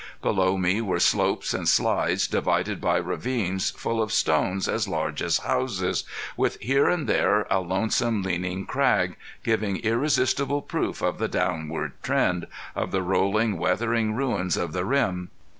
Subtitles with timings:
[0.23, 5.37] Below me were slopes and slides divided by ravines full of stones as large as
[5.37, 11.91] houses, with here and there a lonesome leaning crag, giving irresistible proof of the downward
[12.01, 15.29] trend, of the rolling, weathering ruins of the rim.